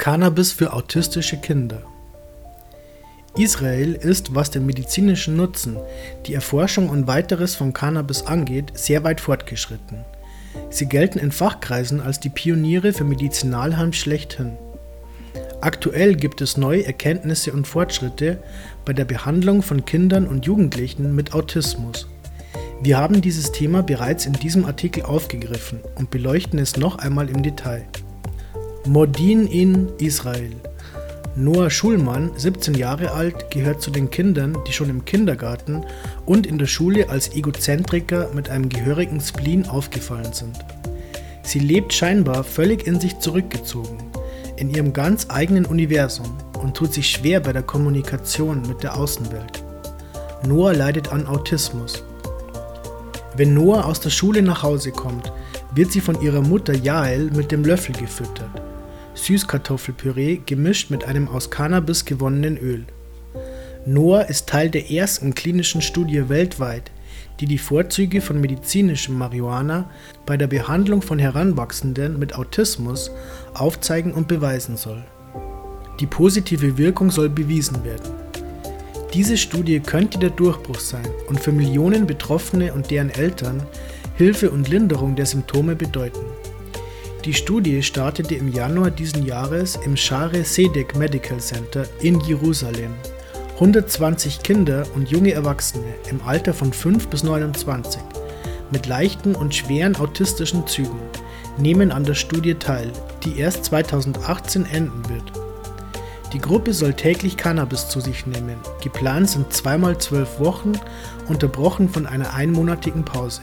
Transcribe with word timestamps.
Cannabis 0.00 0.50
für 0.50 0.72
autistische 0.72 1.36
Kinder. 1.36 1.82
Israel 3.36 3.92
ist, 3.92 4.34
was 4.34 4.50
den 4.50 4.64
medizinischen 4.64 5.36
Nutzen, 5.36 5.76
die 6.24 6.32
Erforschung 6.32 6.88
und 6.88 7.06
weiteres 7.06 7.54
von 7.54 7.74
Cannabis 7.74 8.22
angeht, 8.22 8.72
sehr 8.72 9.04
weit 9.04 9.20
fortgeschritten. 9.20 10.06
Sie 10.70 10.86
gelten 10.86 11.18
in 11.18 11.32
Fachkreisen 11.32 12.00
als 12.00 12.18
die 12.18 12.30
Pioniere 12.30 12.94
für 12.94 13.04
Medizinalheim 13.04 13.92
schlechthin. 13.92 14.56
Aktuell 15.60 16.16
gibt 16.16 16.40
es 16.40 16.56
neue 16.56 16.86
Erkenntnisse 16.86 17.52
und 17.52 17.66
Fortschritte 17.66 18.42
bei 18.86 18.94
der 18.94 19.04
Behandlung 19.04 19.60
von 19.60 19.84
Kindern 19.84 20.26
und 20.26 20.46
Jugendlichen 20.46 21.14
mit 21.14 21.34
Autismus. 21.34 22.06
Wir 22.80 22.96
haben 22.96 23.20
dieses 23.20 23.52
Thema 23.52 23.82
bereits 23.82 24.24
in 24.24 24.32
diesem 24.32 24.64
Artikel 24.64 25.02
aufgegriffen 25.02 25.80
und 25.96 26.10
beleuchten 26.10 26.58
es 26.58 26.78
noch 26.78 26.96
einmal 26.96 27.28
im 27.28 27.42
Detail. 27.42 27.84
Modin 28.90 29.46
in 29.46 29.88
Israel. 29.98 30.50
Noah 31.36 31.70
Schulmann, 31.70 32.32
17 32.36 32.74
Jahre 32.74 33.12
alt, 33.12 33.48
gehört 33.52 33.80
zu 33.80 33.92
den 33.92 34.10
Kindern, 34.10 34.58
die 34.66 34.72
schon 34.72 34.90
im 34.90 35.04
Kindergarten 35.04 35.84
und 36.26 36.44
in 36.44 36.58
der 36.58 36.66
Schule 36.66 37.08
als 37.08 37.32
Egozentriker 37.32 38.30
mit 38.34 38.50
einem 38.50 38.68
gehörigen 38.68 39.20
Spleen 39.20 39.68
aufgefallen 39.68 40.32
sind. 40.32 40.56
Sie 41.44 41.60
lebt 41.60 41.92
scheinbar 41.92 42.42
völlig 42.42 42.84
in 42.84 42.98
sich 42.98 43.16
zurückgezogen, 43.20 43.96
in 44.56 44.70
ihrem 44.70 44.92
ganz 44.92 45.26
eigenen 45.28 45.66
Universum 45.66 46.36
und 46.60 46.76
tut 46.76 46.92
sich 46.92 47.10
schwer 47.10 47.38
bei 47.38 47.52
der 47.52 47.62
Kommunikation 47.62 48.62
mit 48.62 48.82
der 48.82 48.96
Außenwelt. 48.96 49.62
Noah 50.48 50.74
leidet 50.74 51.12
an 51.12 51.28
Autismus. 51.28 52.02
Wenn 53.36 53.54
Noah 53.54 53.84
aus 53.84 54.00
der 54.00 54.10
Schule 54.10 54.42
nach 54.42 54.64
Hause 54.64 54.90
kommt, 54.90 55.32
wird 55.76 55.92
sie 55.92 56.00
von 56.00 56.20
ihrer 56.20 56.42
Mutter 56.42 56.74
Jael 56.74 57.30
mit 57.30 57.52
dem 57.52 57.64
Löffel 57.64 57.94
gefüttert. 57.94 58.50
Süßkartoffelpüree 59.24 60.40
gemischt 60.46 60.90
mit 60.90 61.04
einem 61.04 61.28
aus 61.28 61.50
Cannabis 61.50 62.04
gewonnenen 62.04 62.56
Öl. 62.58 62.84
Noah 63.86 64.28
ist 64.28 64.48
Teil 64.48 64.70
der 64.70 64.90
ersten 64.90 65.34
klinischen 65.34 65.82
Studie 65.82 66.28
weltweit, 66.28 66.90
die 67.40 67.46
die 67.46 67.58
Vorzüge 67.58 68.20
von 68.20 68.40
medizinischem 68.40 69.16
Marihuana 69.16 69.90
bei 70.26 70.36
der 70.36 70.46
Behandlung 70.46 71.00
von 71.02 71.18
Heranwachsenden 71.18 72.18
mit 72.18 72.34
Autismus 72.34 73.10
aufzeigen 73.54 74.12
und 74.12 74.28
beweisen 74.28 74.76
soll. 74.76 75.02
Die 75.98 76.06
positive 76.06 76.76
Wirkung 76.78 77.10
soll 77.10 77.28
bewiesen 77.28 77.84
werden. 77.84 78.10
Diese 79.14 79.36
Studie 79.36 79.80
könnte 79.80 80.18
der 80.18 80.30
Durchbruch 80.30 80.78
sein 80.78 81.08
und 81.26 81.40
für 81.40 81.52
Millionen 81.52 82.06
Betroffene 82.06 82.72
und 82.72 82.90
deren 82.90 83.10
Eltern 83.10 83.62
Hilfe 84.14 84.50
und 84.50 84.68
Linderung 84.68 85.16
der 85.16 85.24
Symptome 85.26 85.74
bedeuten. 85.74 86.20
Die 87.26 87.34
Studie 87.34 87.82
startete 87.82 88.34
im 88.34 88.48
Januar 88.48 88.90
diesen 88.90 89.26
Jahres 89.26 89.76
im 89.84 89.94
Share 89.94 90.42
Sedek 90.42 90.96
Medical 90.96 91.38
Center 91.38 91.84
in 92.00 92.18
Jerusalem. 92.20 92.94
120 93.56 94.42
Kinder 94.42 94.86
und 94.94 95.10
junge 95.10 95.32
Erwachsene 95.32 95.92
im 96.08 96.22
Alter 96.22 96.54
von 96.54 96.72
5 96.72 97.08
bis 97.08 97.22
29 97.22 98.00
mit 98.70 98.86
leichten 98.86 99.34
und 99.34 99.54
schweren 99.54 99.96
autistischen 99.96 100.66
Zügen 100.66 100.98
nehmen 101.58 101.92
an 101.92 102.04
der 102.04 102.14
Studie 102.14 102.54
teil, 102.54 102.90
die 103.22 103.38
erst 103.38 103.66
2018 103.66 104.64
enden 104.64 105.06
wird. 105.10 105.30
Die 106.32 106.38
Gruppe 106.38 106.72
soll 106.72 106.94
täglich 106.94 107.36
Cannabis 107.36 107.88
zu 107.88 108.00
sich 108.00 108.24
nehmen. 108.24 108.56
Geplant 108.82 109.28
sind 109.28 109.52
zweimal 109.52 109.98
zwölf 109.98 110.40
Wochen, 110.40 110.72
unterbrochen 111.28 111.90
von 111.90 112.06
einer 112.06 112.32
einmonatigen 112.32 113.04
Pause. 113.04 113.42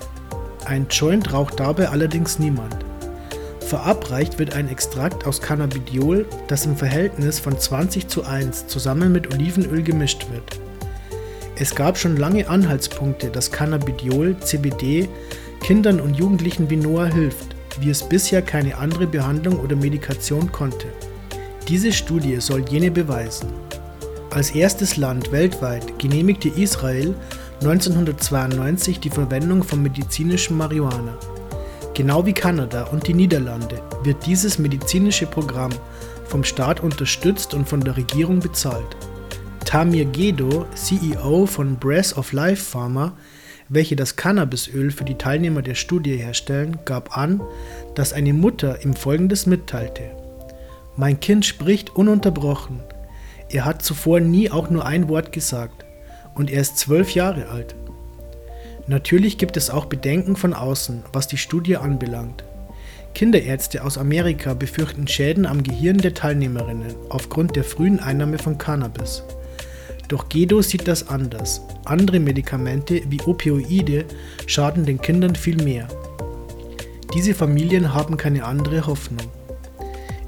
Ein 0.65 0.87
Joint 0.89 1.31
raucht 1.31 1.59
dabei 1.59 1.89
allerdings 1.89 2.39
niemand. 2.39 2.86
Verabreicht 3.67 4.39
wird 4.39 4.53
ein 4.53 4.69
Extrakt 4.69 5.27
aus 5.27 5.41
Cannabidiol, 5.41 6.25
das 6.47 6.65
im 6.65 6.77
Verhältnis 6.77 7.37
von 7.37 7.59
20 7.59 8.07
zu 8.07 8.23
1 8.23 8.67
zusammen 8.67 9.11
mit 9.11 9.33
Olivenöl 9.33 9.83
gemischt 9.83 10.25
wird. 10.31 10.61
Es 11.57 11.75
gab 11.75 11.97
schon 11.97 12.15
lange 12.15 12.47
Anhaltspunkte, 12.47 13.27
dass 13.27 13.51
Cannabidiol 13.51 14.37
CBD 14.39 15.09
Kindern 15.59 15.99
und 15.99 16.15
Jugendlichen 16.15 16.69
wie 16.69 16.77
Noah 16.77 17.07
hilft, 17.07 17.57
wie 17.81 17.89
es 17.89 18.07
bisher 18.07 18.41
keine 18.41 18.77
andere 18.77 19.05
Behandlung 19.05 19.59
oder 19.59 19.75
Medikation 19.75 20.49
konnte. 20.49 20.87
Diese 21.67 21.91
Studie 21.91 22.39
soll 22.39 22.63
jene 22.69 22.89
beweisen. 22.89 23.49
Als 24.29 24.51
erstes 24.51 24.95
Land 24.95 25.33
weltweit 25.33 25.99
genehmigte 25.99 26.47
Israel 26.47 27.13
1992 27.59 29.01
die 29.01 29.09
Verwendung 29.09 29.61
von 29.61 29.83
medizinischem 29.83 30.55
Marihuana. 30.55 31.17
Genau 31.97 32.27
wie 32.27 32.33
Kanada 32.33 32.83
und 32.83 33.07
die 33.07 33.15
Niederlande 33.15 33.81
wird 34.03 34.23
dieses 34.27 34.59
medizinische 34.59 35.25
Programm 35.25 35.71
vom 36.25 36.43
Staat 36.43 36.79
unterstützt 36.79 37.55
und 37.55 37.67
von 37.67 37.81
der 37.81 37.97
Regierung 37.97 38.39
bezahlt. 38.39 38.95
Tamir 39.65 40.05
Gedo, 40.05 40.67
CEO 40.75 41.47
von 41.47 41.75
Breath 41.77 42.15
of 42.15 42.33
Life 42.33 42.63
Pharma, 42.63 43.13
welche 43.69 43.95
das 43.95 44.15
Cannabisöl 44.15 44.91
für 44.91 45.05
die 45.05 45.17
Teilnehmer 45.17 45.63
der 45.63 45.73
Studie 45.73 46.17
herstellen, 46.17 46.77
gab 46.85 47.17
an, 47.17 47.41
dass 47.95 48.13
eine 48.13 48.31
Mutter 48.31 48.85
ihm 48.85 48.93
Folgendes 48.93 49.47
mitteilte. 49.47 50.03
Mein 50.97 51.19
Kind 51.19 51.47
spricht 51.47 51.95
ununterbrochen. 51.95 52.79
Er 53.49 53.65
hat 53.65 53.81
zuvor 53.81 54.19
nie 54.19 54.51
auch 54.51 54.69
nur 54.69 54.85
ein 54.85 55.09
Wort 55.09 55.31
gesagt. 55.31 55.83
Und 56.35 56.51
er 56.51 56.61
ist 56.61 56.77
zwölf 56.77 57.15
Jahre 57.15 57.49
alt. 57.49 57.73
Natürlich 58.87 59.37
gibt 59.37 59.57
es 59.57 59.69
auch 59.69 59.85
Bedenken 59.85 60.37
von 60.37 60.53
außen, 60.53 61.03
was 61.11 61.27
die 61.27 61.37
Studie 61.37 61.75
anbelangt. 61.75 62.45
Kinderärzte 63.13 63.83
aus 63.83 63.97
Amerika 63.97 64.53
befürchten 64.53 65.07
Schäden 65.07 65.45
am 65.45 65.61
Gehirn 65.61 65.97
der 65.97 66.13
Teilnehmerinnen 66.13 66.95
aufgrund 67.09 67.57
der 67.57 67.65
frühen 67.65 67.99
Einnahme 67.99 68.37
von 68.37 68.57
Cannabis. 68.57 69.23
Doch 70.07 70.29
Gedo 70.29 70.61
sieht 70.61 70.87
das 70.87 71.09
anders. 71.09 71.61
Andere 71.83 72.21
Medikamente 72.21 73.01
wie 73.09 73.19
Opioide 73.21 74.05
schaden 74.45 74.85
den 74.85 75.01
Kindern 75.01 75.35
viel 75.35 75.61
mehr. 75.61 75.89
Diese 77.13 77.33
Familien 77.33 77.93
haben 77.93 78.15
keine 78.15 78.45
andere 78.45 78.87
Hoffnung. 78.87 79.27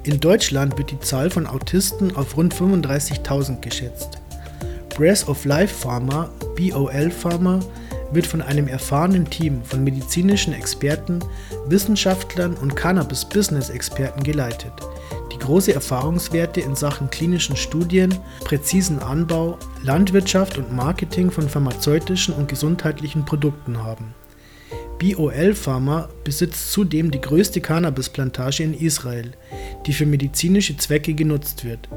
In 0.03 0.19
Deutschland 0.19 0.77
wird 0.77 0.91
die 0.91 0.99
Zahl 0.99 1.29
von 1.29 1.47
Autisten 1.47 2.13
auf 2.15 2.35
rund 2.35 2.53
35.000 2.53 3.61
geschätzt. 3.61 4.17
Breath 4.89 5.27
of 5.29 5.45
Life 5.45 5.73
Pharma, 5.75 6.29
BOL 6.57 7.11
Pharma, 7.11 7.61
wird 8.11 8.25
von 8.25 8.41
einem 8.41 8.67
erfahrenen 8.67 9.29
Team 9.29 9.61
von 9.63 9.83
medizinischen 9.83 10.53
Experten, 10.53 11.19
Wissenschaftlern 11.67 12.55
und 12.55 12.75
Cannabis-Business-Experten 12.75 14.23
geleitet, 14.23 14.73
die 15.31 15.39
große 15.39 15.73
Erfahrungswerte 15.73 16.61
in 16.61 16.75
Sachen 16.75 17.09
klinischen 17.09 17.55
Studien, 17.55 18.13
präzisen 18.43 18.99
Anbau, 18.99 19.57
Landwirtschaft 19.83 20.57
und 20.57 20.73
Marketing 20.73 21.31
von 21.31 21.47
pharmazeutischen 21.47 22.33
und 22.33 22.47
gesundheitlichen 22.47 23.25
Produkten 23.25 23.83
haben. 23.83 24.13
BOL 24.99 25.55
Pharma 25.55 26.09
besitzt 26.25 26.73
zudem 26.73 27.09
die 27.09 27.21
größte 27.21 27.61
Cannabisplantage 27.61 28.63
in 28.63 28.73
Israel, 28.73 29.31
die 29.85 29.93
für 29.93 30.05
medizinische 30.05 30.75
Zwecke 30.75 31.13
genutzt 31.13 31.63
wird. 31.63 31.87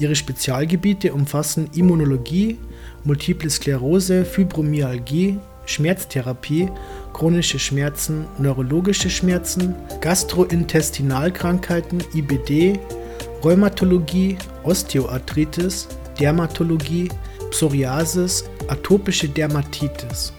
Ihre 0.00 0.14
Spezialgebiete 0.14 1.12
umfassen 1.12 1.68
Immunologie, 1.74 2.58
Multiple 3.04 3.50
Sklerose, 3.50 4.24
Fibromyalgie, 4.24 5.38
Schmerztherapie, 5.66 6.70
chronische 7.12 7.58
Schmerzen, 7.58 8.24
neurologische 8.38 9.10
Schmerzen, 9.10 9.74
Gastrointestinalkrankheiten, 10.00 12.02
IBD, 12.14 12.78
Rheumatologie, 13.44 14.38
Osteoarthritis, 14.64 15.88
Dermatologie, 16.18 17.10
Psoriasis, 17.50 18.44
atopische 18.68 19.28
Dermatitis. 19.28 20.32